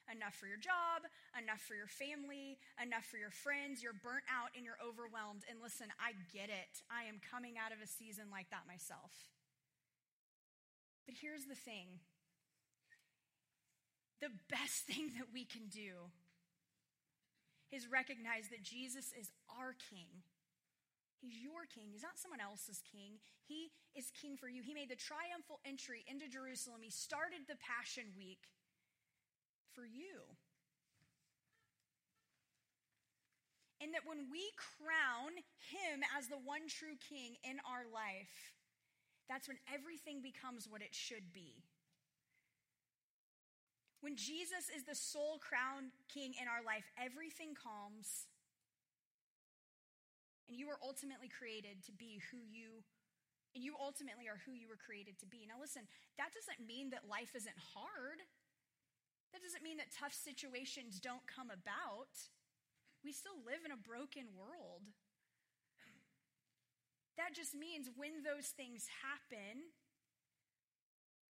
[0.08, 1.04] Enough for your job,
[1.36, 3.84] enough for your family, enough for your friends.
[3.84, 5.44] You're burnt out and you're overwhelmed.
[5.52, 6.88] And listen, I get it.
[6.88, 9.12] I am coming out of a season like that myself.
[11.04, 12.00] But here's the thing
[14.24, 16.16] the best thing that we can do
[17.76, 20.24] is recognize that Jesus is our King
[21.22, 21.94] He's your king.
[21.94, 23.22] He's not someone else's king.
[23.46, 24.66] He is king for you.
[24.66, 26.82] He made the triumphal entry into Jerusalem.
[26.82, 28.50] He started the Passion Week
[29.78, 30.26] for you.
[33.78, 35.38] And that when we crown
[35.70, 38.54] him as the one true king in our life,
[39.30, 41.62] that's when everything becomes what it should be.
[44.02, 48.26] When Jesus is the sole crowned king in our life, everything calms
[50.48, 52.84] and you were ultimately created to be who you
[53.52, 55.44] and you ultimately are who you were created to be.
[55.44, 55.84] Now listen,
[56.16, 58.24] that doesn't mean that life isn't hard.
[59.36, 62.16] That doesn't mean that tough situations don't come about.
[63.04, 64.88] We still live in a broken world.
[67.20, 69.68] That just means when those things happen,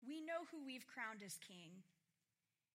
[0.07, 1.83] we know who we've crowned as king.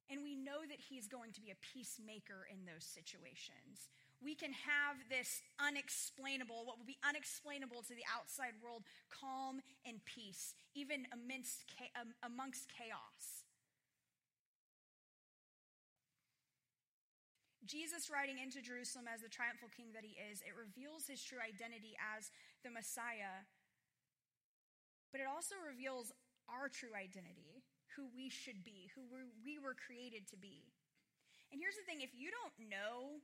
[0.09, 3.93] And we know that he's going to be a peacemaker in those situations.
[4.19, 10.03] We can have this unexplainable, what will be unexplainable to the outside world, calm and
[10.03, 11.63] peace, even amidst,
[12.19, 13.47] amongst chaos.
[17.69, 21.37] Jesus riding into Jerusalem as the triumphal king that he is, it reveals his true
[21.37, 22.33] identity as
[22.65, 23.45] the Messiah,
[25.13, 26.09] but it also reveals
[26.49, 27.61] our true identity,
[27.93, 29.05] who we should be, who
[29.45, 30.65] we were created to be.
[31.53, 33.21] And here's the thing if you don't know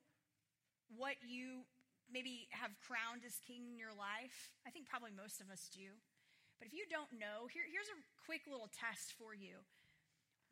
[0.93, 1.65] what you
[2.09, 5.97] maybe have crowned as king in your life, I think probably most of us do.
[6.61, 9.65] But if you don't know, here, here's a quick little test for you.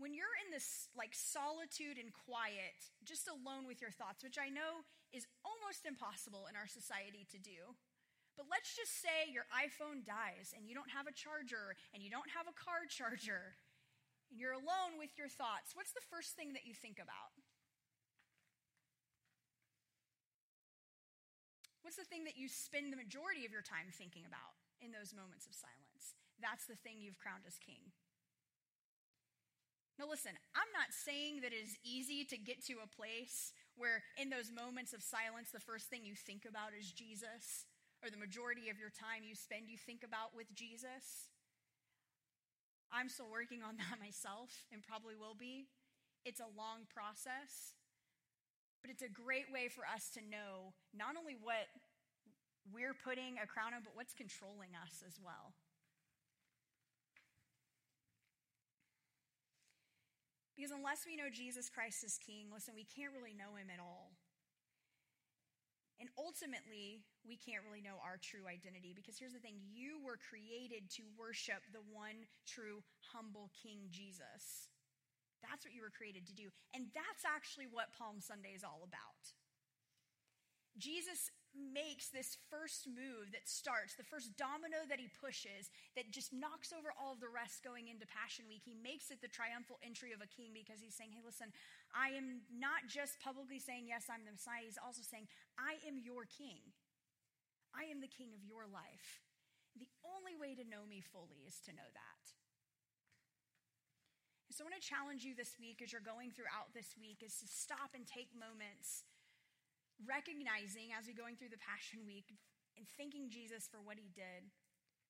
[0.01, 2.75] When you're in this like solitude and quiet,
[3.05, 7.37] just alone with your thoughts, which I know is almost impossible in our society to
[7.37, 7.77] do,
[8.33, 12.09] but let's just say your iPhone dies and you don't have a charger and you
[12.09, 13.53] don't have a car charger
[14.33, 15.77] and you're alone with your thoughts.
[15.77, 17.32] What's the first thing that you think about?
[21.93, 25.45] The thing that you spend the majority of your time thinking about in those moments
[25.45, 26.17] of silence?
[26.41, 27.93] That's the thing you've crowned as king.
[30.01, 34.01] Now, listen, I'm not saying that it is easy to get to a place where,
[34.17, 37.69] in those moments of silence, the first thing you think about is Jesus
[38.01, 41.29] or the majority of your time you spend, you think about with Jesus.
[42.89, 45.69] I'm still working on that myself and probably will be.
[46.25, 47.77] It's a long process,
[48.81, 51.69] but it's a great way for us to know not only what
[52.71, 55.51] we're putting a crown on, but what's controlling us as well.
[60.55, 63.81] Because unless we know Jesus Christ is King, listen, we can't really know him at
[63.81, 64.13] all.
[65.99, 70.19] And ultimately, we can't really know our true identity because here's the thing you were
[70.19, 72.83] created to worship the one true,
[73.13, 74.71] humble King Jesus.
[75.43, 76.51] That's what you were created to do.
[76.71, 79.21] And that's actually what Palm Sunday is all about.
[80.79, 86.33] Jesus makes this first move that starts, the first domino that he pushes that just
[86.33, 88.65] knocks over all of the rest going into Passion Week.
[88.65, 91.53] He makes it the triumphal entry of a king because he's saying, hey, listen,
[91.93, 94.65] I am not just publicly saying, yes, I'm the Messiah.
[94.65, 96.73] He's also saying, I am your king.
[97.73, 99.21] I am the king of your life.
[99.77, 102.23] The only way to know me fully is to know that.
[104.53, 107.41] so I want to challenge you this week as you're going throughout this week is
[107.41, 109.01] to stop and take moments
[110.07, 112.31] recognizing as we're going through the Passion Week
[112.75, 114.49] and thanking Jesus for what he did,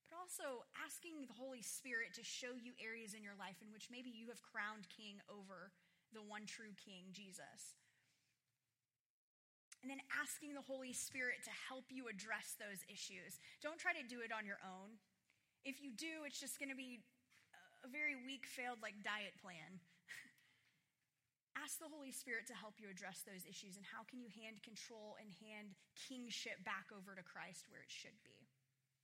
[0.09, 3.89] but also asking the Holy Spirit to show you areas in your life in which
[3.89, 5.73] maybe you have crowned king over
[6.13, 7.77] the one true king, Jesus.
[9.81, 13.41] And then asking the Holy Spirit to help you address those issues.
[13.59, 14.95] Don't try to do it on your own.
[15.67, 17.03] If you do, it's just going to be
[17.83, 19.83] a very weak, failed, like diet plan.
[21.58, 24.62] Ask the Holy Spirit to help you address those issues and how can you hand
[24.66, 28.42] control and hand kingship back over to Christ where it should be.